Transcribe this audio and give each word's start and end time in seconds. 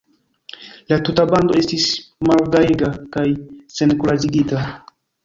La 0.93 0.97
tuta 1.09 1.25
bando 1.33 1.59
estis 1.63 1.85
malgajega 2.29 2.89
kaj 3.17 3.27
senkuraĝigita. 3.77 4.65